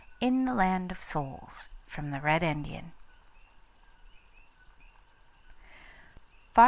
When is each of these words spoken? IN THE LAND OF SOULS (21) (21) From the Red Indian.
IN 0.19 0.45
THE 0.45 0.55
LAND 0.55 0.91
OF 0.91 0.99
SOULS 1.03 1.69
(21) 1.85 1.85
(21) 1.85 1.85
From 1.91 2.09
the 2.09 2.21
Red 2.21 2.41
Indian. 2.41 2.91